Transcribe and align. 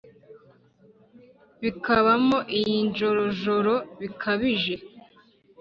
Zikabamo 1.61 2.37
iy'injorojoro 2.57 3.75
bikabije 3.99 4.75